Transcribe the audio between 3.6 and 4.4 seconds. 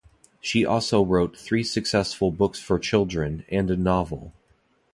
a novel.